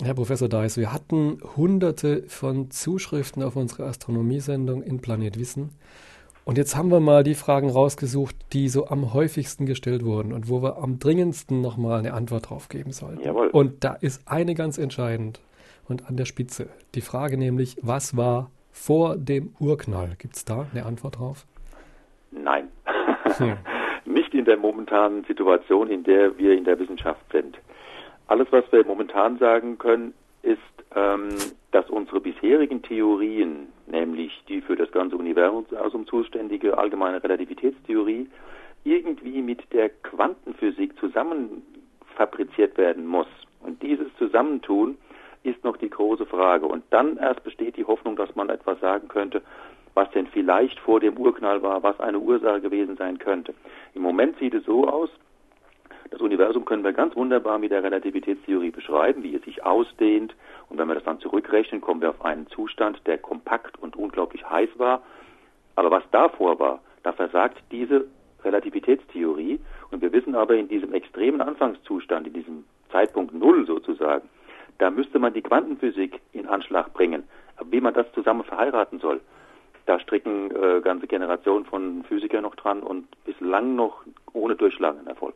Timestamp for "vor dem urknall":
18.70-20.14, 50.80-51.62